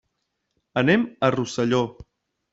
[0.83, 1.85] Anem a Rosselló.